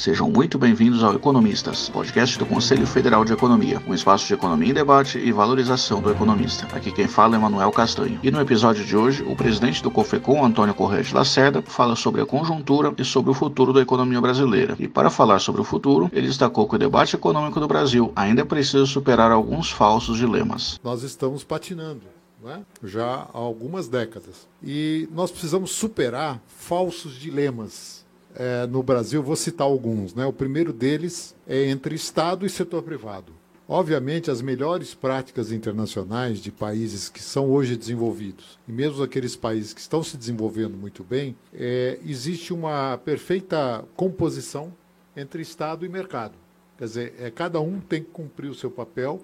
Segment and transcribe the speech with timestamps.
[0.00, 4.70] Sejam muito bem-vindos ao Economistas, podcast do Conselho Federal de Economia, um espaço de economia
[4.70, 6.66] em debate e valorização do economista.
[6.74, 8.18] Aqui quem fala é Manuel Castanho.
[8.22, 12.22] E no episódio de hoje, o presidente do COFECOM, Antônio Correia de Lacerda, fala sobre
[12.22, 14.74] a conjuntura e sobre o futuro da economia brasileira.
[14.78, 18.42] E para falar sobre o futuro, ele destacou que o debate econômico do Brasil ainda
[18.42, 20.80] precisa superar alguns falsos dilemas.
[20.82, 22.06] Nós estamos patinando.
[22.42, 22.60] É?
[22.82, 24.48] já há algumas décadas.
[24.64, 28.00] E nós precisamos superar falsos dilemas
[28.34, 30.14] é, no Brasil, vou citar alguns.
[30.14, 30.24] Né?
[30.26, 33.32] O primeiro deles é entre Estado e setor privado.
[33.68, 39.72] Obviamente, as melhores práticas internacionais de países que são hoje desenvolvidos, e mesmo aqueles países
[39.72, 44.72] que estão se desenvolvendo muito bem, é, existe uma perfeita composição
[45.16, 46.34] entre Estado e mercado.
[46.76, 49.20] Quer dizer, é, cada um tem que cumprir o seu papel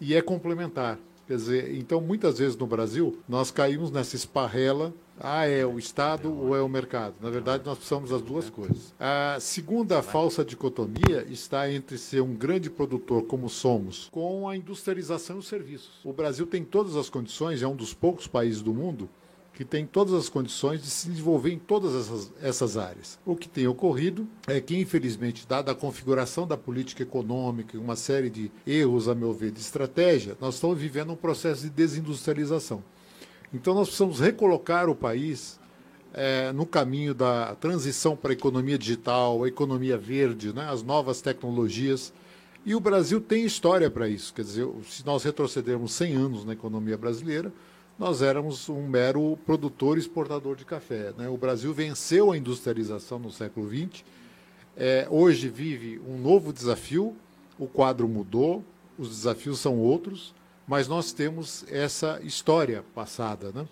[0.00, 0.98] e é complementar.
[1.30, 6.32] Quer dizer, então muitas vezes no Brasil nós caímos nessa esparrela ah, é o Estado
[6.34, 7.14] ou é o mercado?
[7.20, 8.92] Na verdade, nós precisamos das duas coisas.
[8.98, 15.36] A segunda falsa dicotomia está entre ser um grande produtor, como somos, com a industrialização
[15.36, 16.00] e os serviços.
[16.02, 19.08] O Brasil tem todas as condições, é um dos poucos países do mundo
[19.60, 23.18] que tem todas as condições de se desenvolver em todas essas, essas áreas.
[23.26, 27.94] O que tem ocorrido é que, infelizmente, dada a configuração da política econômica e uma
[27.94, 32.82] série de erros, a meu ver, de estratégia, nós estamos vivendo um processo de desindustrialização.
[33.52, 35.60] Então nós precisamos recolocar o país
[36.14, 41.20] é, no caminho da transição para a economia digital, a economia verde, né, as novas
[41.20, 42.14] tecnologias.
[42.64, 44.32] E o Brasil tem história para isso.
[44.32, 47.52] Quer dizer, se nós retrocedermos 100 anos na economia brasileira,
[48.00, 51.12] nós éramos um mero produtor e exportador de café.
[51.16, 51.28] Né?
[51.28, 54.02] O Brasil venceu a industrialização no século XX.
[54.76, 57.14] É, hoje vive um novo desafio,
[57.56, 58.64] o quadro mudou,
[58.98, 60.34] os desafios são outros
[60.70, 63.66] mas nós temos essa história passada, né?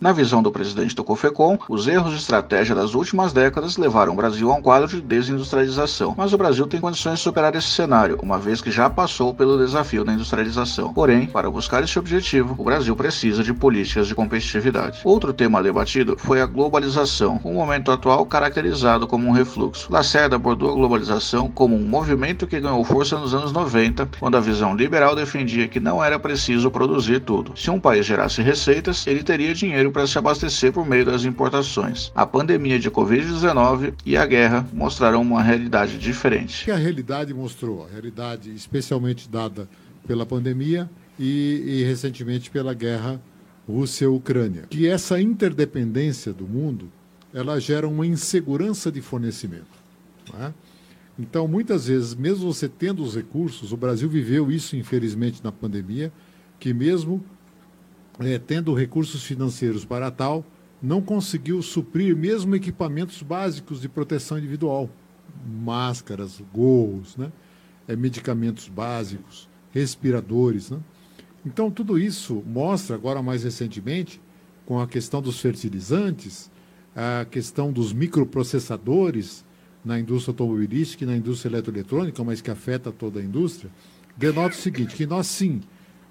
[0.00, 4.16] Na visão do presidente do COFECOM, os erros de estratégia das últimas décadas levaram o
[4.16, 6.14] Brasil a um quadro de desindustrialização.
[6.16, 9.58] Mas o Brasil tem condições de superar esse cenário, uma vez que já passou pelo
[9.58, 10.94] desafio da industrialização.
[10.94, 15.02] Porém, para buscar esse objetivo, o Brasil precisa de políticas de competitividade.
[15.04, 19.92] Outro tema debatido foi a globalização, um momento atual caracterizado como um refluxo.
[19.92, 24.40] Lacerda abordou a globalização como um movimento que ganhou força nos anos 90, quando a
[24.40, 27.52] visão liberal defendia que não era preciso produzir tudo.
[27.54, 32.10] Se um país gerasse receitas, ele teria dinheiro para se abastecer por meio das importações.
[32.14, 36.64] A pandemia de Covid-19 e a guerra mostraram uma realidade diferente.
[36.64, 37.84] que a realidade mostrou?
[37.84, 39.68] A realidade especialmente dada
[40.06, 43.20] pela pandemia e, e recentemente pela guerra
[43.68, 44.64] Rússia-Ucrânia.
[44.68, 46.90] Que essa interdependência do mundo
[47.32, 49.80] ela gera uma insegurança de fornecimento.
[50.38, 50.52] É?
[51.18, 56.12] Então, muitas vezes, mesmo você tendo os recursos, o Brasil viveu isso, infelizmente, na pandemia,
[56.58, 57.22] que mesmo
[58.20, 60.44] é, tendo recursos financeiros para tal,
[60.82, 64.88] não conseguiu suprir mesmo equipamentos básicos de proteção individual,
[65.46, 67.32] máscaras, gorros, né?
[67.88, 70.70] é, medicamentos básicos, respiradores.
[70.70, 70.78] Né?
[71.44, 74.20] Então, tudo isso mostra, agora mais recentemente,
[74.66, 76.50] com a questão dos fertilizantes,
[76.94, 79.44] a questão dos microprocessadores
[79.84, 83.70] na indústria automobilística e na indústria eletroeletrônica, mas que afeta toda a indústria,
[84.16, 85.60] denota o seguinte, que nós sim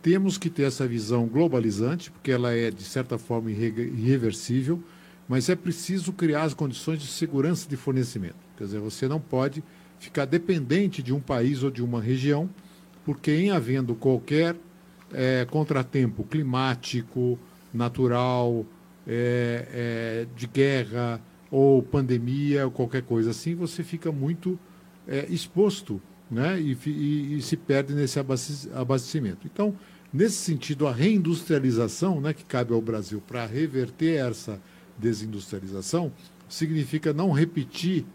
[0.02, 4.82] temos que ter essa visão globalizante, porque ela é, de certa forma, irreversível,
[5.28, 8.36] mas é preciso criar as condições de segurança de fornecimento.
[8.58, 9.64] Quer dizer, você não pode
[10.00, 12.50] ficar dependente de um país ou de uma região,
[13.06, 14.56] porque em havendo qualquer
[15.14, 17.38] é, contratempo climático,
[17.74, 18.66] natural,
[19.08, 21.22] é, é, de guerra
[21.52, 24.58] ou pandemia ou qualquer coisa assim, você fica muito
[25.08, 26.60] é, exposto né?
[26.60, 29.48] E, e, e, se perde nesse abastecimento.
[29.52, 29.76] Então,
[30.14, 34.62] nesse sentido, a reindustrialização né, que cabe ao Brasil para reverter essa
[34.98, 36.12] desindustrialização
[36.48, 38.06] significa não repetir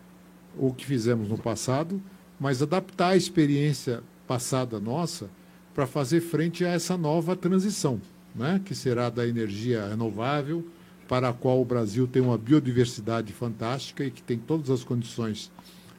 [0.56, 2.00] o que fizemos no passado,
[2.38, 5.28] mas adaptar a experiência passada nossa
[5.74, 8.00] para fazer frente a essa nova transição,
[8.34, 10.64] né, que será da energia renovável,
[11.08, 15.50] para a qual o Brasil tem uma biodiversidade fantástica e que tem todas as condições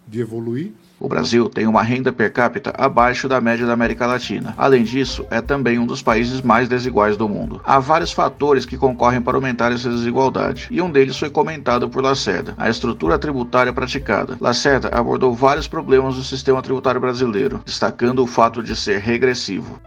[0.07, 0.71] de evoluir.
[0.99, 4.53] O Brasil tem uma renda per capita abaixo da média da América Latina.
[4.57, 7.61] Além disso, é também um dos países mais desiguais do mundo.
[7.65, 12.01] Há vários fatores que concorrem para aumentar essa desigualdade, e um deles foi comentado por
[12.01, 14.37] Lacerda, a estrutura tributária praticada.
[14.39, 19.79] Lacerda abordou vários problemas do sistema tributário brasileiro, destacando o fato de ser regressivo.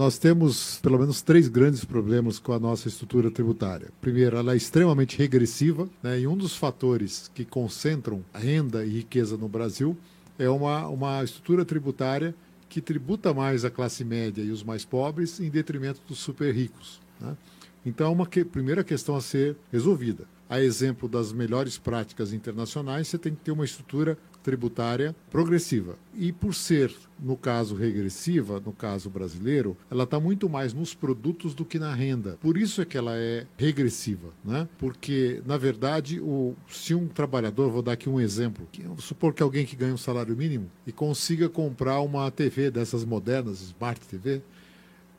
[0.00, 3.90] Nós temos pelo menos três grandes problemas com a nossa estrutura tributária.
[4.00, 9.36] Primeiro, ela é extremamente regressiva, né, e um dos fatores que concentram renda e riqueza
[9.36, 9.94] no Brasil
[10.38, 12.34] é uma, uma estrutura tributária
[12.66, 16.98] que tributa mais a classe média e os mais pobres em detrimento dos super ricos.
[17.20, 17.36] Né?
[17.84, 20.24] Então, é uma que, primeira questão a ser resolvida.
[20.48, 25.96] A exemplo das melhores práticas internacionais, você tem que ter uma estrutura tributária progressiva.
[26.14, 31.54] E por ser, no caso, regressiva, no caso brasileiro, ela está muito mais nos produtos
[31.54, 32.38] do que na renda.
[32.40, 34.68] Por isso é que ela é regressiva, né?
[34.78, 39.42] Porque, na verdade, o, se um trabalhador, vou dar aqui um exemplo, que, supor que
[39.42, 44.42] alguém que ganha um salário mínimo e consiga comprar uma TV dessas modernas, Smart TV,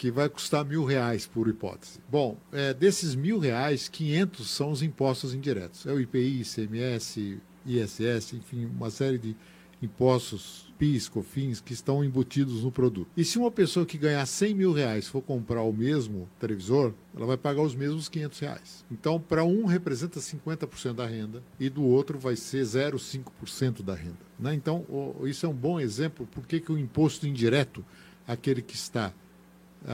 [0.02, 2.00] que vai custar mil reais por hipótese.
[2.10, 5.86] Bom, é, desses mil reais, 500 são os impostos indiretos.
[5.86, 9.36] É o IPI, ICMS, ISS, enfim, uma série de
[9.82, 13.10] impostos, PIS, COFINS, que estão embutidos no produto.
[13.18, 17.26] E se uma pessoa que ganhar 100 mil reais for comprar o mesmo televisor, ela
[17.26, 18.86] vai pagar os mesmos 500 reais.
[18.92, 24.20] Então, para um representa 50% da renda e do outro vai ser 0,5% da renda.
[24.40, 24.54] Né?
[24.54, 24.86] Então,
[25.24, 27.84] isso é um bom exemplo porque que o imposto indireto,
[28.28, 29.12] aquele que está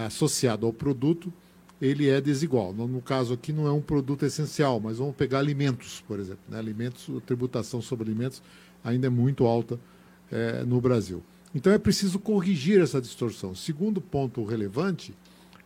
[0.06, 1.32] associado ao produto,
[1.82, 2.74] ele é desigual.
[2.74, 6.42] No, no, caso aqui não é um produto essencial, mas vamos pegar alimentos, por exemplo.
[6.50, 6.58] Né?
[6.58, 8.42] Alimentos, a tributação sobre alimentos
[8.84, 9.80] ainda é muito alta
[10.32, 11.24] é, no Brasil.
[11.54, 13.56] Então é preciso corrigir essa distorção.
[13.56, 15.14] Segundo ponto relevante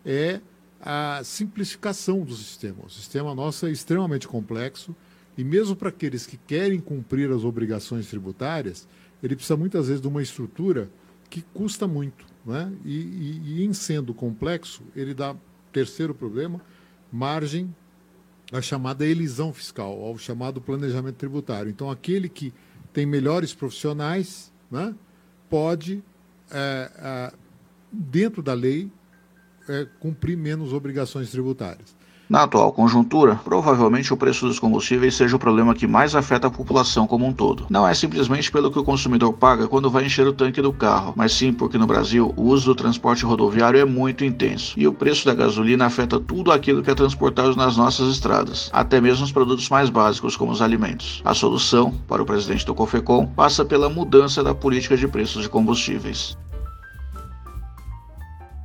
[0.05, 0.39] é
[0.79, 2.85] a simplificação do sistema.
[2.85, 4.95] O sistema nosso é extremamente complexo
[5.37, 8.87] e mesmo para aqueles que querem cumprir as obrigações tributárias,
[9.23, 10.89] ele precisa muitas vezes de uma estrutura
[11.29, 12.25] que custa muito.
[12.45, 12.71] Né?
[12.83, 15.35] E, e, e em sendo complexo, ele dá,
[15.71, 16.61] terceiro problema,
[17.11, 17.73] margem
[18.51, 21.69] à chamada elisão fiscal, ao chamado planejamento tributário.
[21.69, 22.53] Então, aquele que
[22.93, 24.93] tem melhores profissionais né,
[25.49, 26.03] pode,
[26.51, 27.33] é, é,
[27.91, 28.91] dentro da lei,
[29.67, 31.95] é, cumprir menos obrigações tributárias.
[32.31, 36.49] Na atual conjuntura, provavelmente o preço dos combustíveis seja o problema que mais afeta a
[36.49, 37.65] população como um todo.
[37.69, 41.11] Não é simplesmente pelo que o consumidor paga quando vai encher o tanque do carro,
[41.13, 44.93] mas sim porque no Brasil o uso do transporte rodoviário é muito intenso e o
[44.93, 49.31] preço da gasolina afeta tudo aquilo que é transportado nas nossas estradas, até mesmo os
[49.33, 51.21] produtos mais básicos como os alimentos.
[51.25, 55.49] A solução, para o presidente do COFECOM, passa pela mudança da política de preços de
[55.49, 56.37] combustíveis.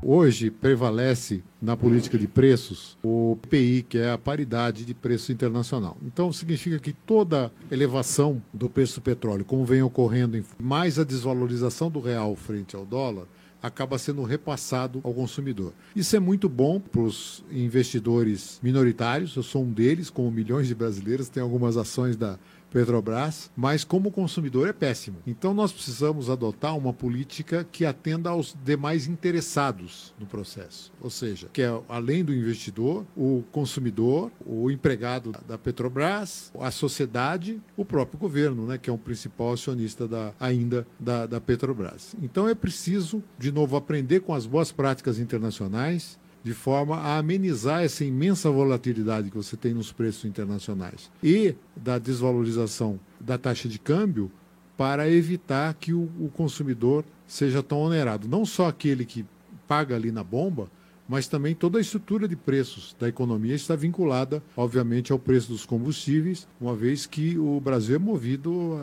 [0.08, 5.97] Hoje prevalece na política de preços o PI, que é a paridade de preço internacional.
[6.00, 11.91] Então significa que toda elevação do preço do petróleo, como vem ocorrendo, mais a desvalorização
[11.91, 13.26] do real frente ao dólar,
[13.61, 15.73] acaba sendo repassado ao consumidor.
[15.97, 20.75] Isso é muito bom para os investidores minoritários, eu sou um deles, como milhões de
[20.76, 22.38] brasileiros, tem algumas ações da
[22.70, 25.18] Petrobras, mas como consumidor é péssimo.
[25.26, 31.48] Então nós precisamos adotar uma política que atenda aos demais interessados no processo, ou seja,
[31.52, 38.18] que é além do investidor, o consumidor, o empregado da Petrobras, a sociedade, o próprio
[38.18, 42.14] governo, né, que é o principal acionista da, ainda da, da Petrobras.
[42.22, 47.82] Então é preciso, de novo, aprender com as boas práticas internacionais de forma a amenizar
[47.82, 53.81] essa imensa volatilidade que você tem nos preços internacionais e da desvalorização da taxa de
[53.81, 54.31] câmbio
[54.76, 58.28] para evitar que o, o consumidor seja tão onerado.
[58.28, 59.26] Não só aquele que
[59.66, 60.70] paga ali na bomba,
[61.08, 65.66] mas também toda a estrutura de preços da economia está vinculada, obviamente, ao preço dos
[65.66, 68.78] combustíveis, uma vez que o Brasil é movido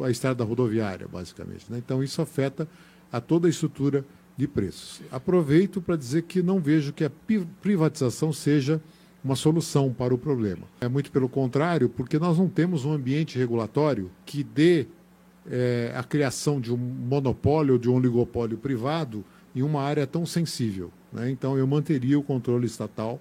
[0.00, 1.66] à, estrada rodoviária, basicamente.
[1.68, 1.78] Né?
[1.78, 2.68] Então, isso afeta
[3.10, 4.04] a toda a estrutura
[4.38, 5.02] de preços.
[5.10, 7.10] Aproveito para dizer que não vejo que a
[7.60, 8.80] privatização seja
[9.22, 10.62] uma solução para o problema.
[10.80, 14.86] É muito pelo contrário, porque nós não temos um ambiente regulatório que dê
[15.50, 19.24] é, a criação de um monopólio ou de um oligopólio privado
[19.56, 20.92] em uma área tão sensível.
[21.12, 21.30] Né?
[21.30, 23.18] Então, eu manteria o controle estatal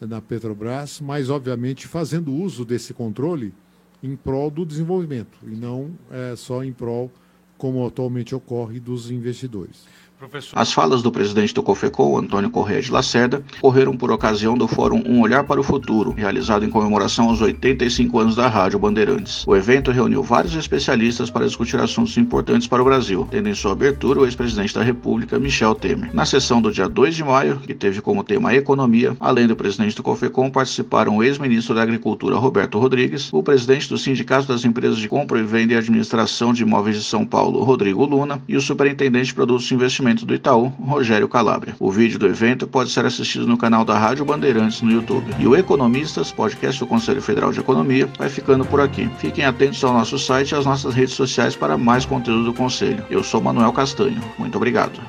[0.00, 3.54] na Petrobras, mas, obviamente, fazendo uso desse controle
[4.02, 7.08] em prol do desenvolvimento e não é, só em prol,
[7.56, 9.86] como atualmente ocorre, dos investidores.
[10.20, 10.58] Professor.
[10.58, 15.02] As falas do presidente do COFECOL, Antônio Correia de Lacerda, ocorreram por ocasião do Fórum
[15.06, 19.46] Um Olhar para o Futuro, realizado em comemoração aos 85 anos da Rádio Bandeirantes.
[19.46, 23.72] O evento reuniu vários especialistas para discutir assuntos importantes para o Brasil, tendo em sua
[23.72, 26.14] abertura o ex-presidente da República, Michel Temer.
[26.14, 29.96] Na sessão do dia 2 de maio, que teve como tema economia, além do presidente
[29.96, 34.98] do COFECOM, participaram o ex-ministro da Agricultura, Roberto Rodrigues, o presidente do Sindicato das Empresas
[34.98, 38.60] de Compra e Venda e Administração de Imóveis de São Paulo, Rodrigo Luna, e o
[38.60, 41.74] superintendente de Produtos e Investimentos do Itaú, Rogério Calabria.
[41.78, 45.34] O vídeo do evento pode ser assistido no canal da Rádio Bandeirantes no YouTube.
[45.38, 49.08] E o Economistas, podcast do Conselho Federal de Economia, vai ficando por aqui.
[49.18, 53.04] Fiquem atentos ao nosso site e às nossas redes sociais para mais conteúdo do Conselho.
[53.10, 54.20] Eu sou Manuel Castanho.
[54.38, 55.00] Muito obrigado.